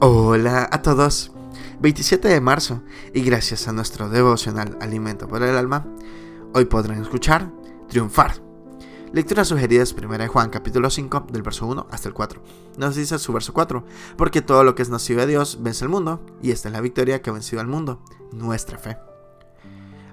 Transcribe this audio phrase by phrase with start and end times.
[0.00, 1.32] Hola a todos.
[1.80, 5.86] 27 de marzo y gracias a nuestro devocional Alimento para el Alma,
[6.54, 7.50] hoy podrán escuchar
[7.88, 8.42] Triunfar.
[9.12, 12.42] Lectura sugerida es 1 Juan capítulo 5 del verso 1 hasta el 4.
[12.78, 13.84] Nos dice su verso 4,
[14.16, 16.80] porque todo lo que es nacido de Dios vence el mundo y esta es la
[16.80, 18.02] victoria que ha vencido al mundo,
[18.32, 18.98] nuestra fe.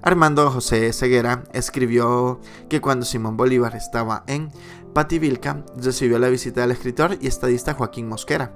[0.02, 4.50] Armando José Ceguera escribió que cuando Simón Bolívar estaba en
[4.92, 8.54] Pativilca, recibió la visita del escritor y estadista Joaquín Mosquera,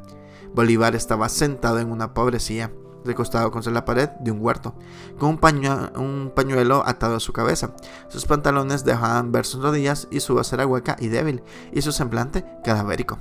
[0.54, 2.73] Bolívar estaba sentado en una pobrecía,
[3.04, 4.74] recostado contra la pared de un huerto,
[5.18, 7.74] con un, pañuelo atado a su cabeza.
[8.09, 11.42] Sus pantalones dejaban ver sus rodillas y su voz era hueca y débil,
[11.73, 13.18] y su semblante cadavérico.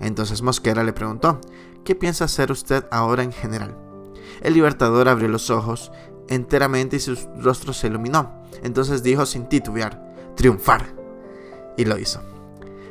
[0.00, 1.40] Entonces Mosquera le preguntó,
[1.84, 3.76] ¿qué piensa hacer usted ahora en general?
[4.40, 5.92] El libertador abrió los ojos
[6.28, 8.42] enteramente y su rostro se iluminó.
[8.62, 10.94] Entonces dijo sin titubear, triunfar.
[11.76, 12.20] Y lo hizo.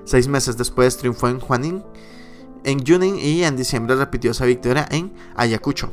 [0.03, 1.83] Seis meses después triunfó en Juanín
[2.63, 5.91] en Junín y en diciembre repitió esa victoria en Ayacucho.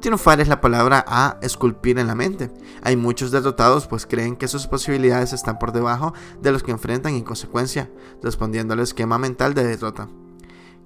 [0.00, 2.52] Triunfar es la palabra a esculpir en la mente.
[2.82, 7.14] Hay muchos derrotados pues creen que sus posibilidades están por debajo de los que enfrentan
[7.14, 7.90] en consecuencia,
[8.22, 10.08] respondiendo al esquema mental de derrota.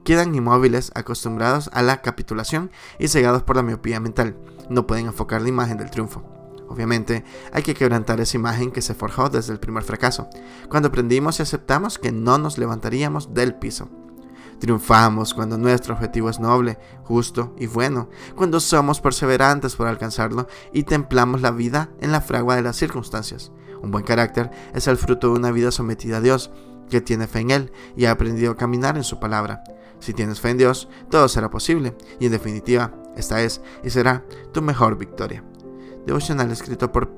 [0.02, 4.36] Quedan inmóviles, acostumbrados a la capitulación y cegados por la miopía mental.
[4.70, 6.24] No pueden enfocar la imagen del triunfo.
[6.68, 10.30] Obviamente, hay que quebrantar esa imagen que se forjó desde el primer fracaso,
[10.70, 13.90] cuando aprendimos y aceptamos que no nos levantaríamos del piso.
[14.62, 20.84] Triunfamos cuando nuestro objetivo es noble, justo y bueno, cuando somos perseverantes por alcanzarlo y
[20.84, 23.50] templamos la vida en la fragua de las circunstancias.
[23.82, 26.52] Un buen carácter es el fruto de una vida sometida a Dios,
[26.88, 29.64] que tiene fe en Él y ha aprendido a caminar en su palabra.
[29.98, 34.24] Si tienes fe en Dios, todo será posible y en definitiva, esta es y será
[34.52, 35.42] tu mejor victoria.
[36.06, 37.10] Devocional escrito por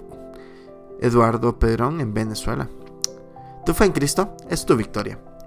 [0.99, 2.71] Eduardo Pedrón en Venezuela.
[3.67, 5.19] Tu fe en Cristo es tu victoria.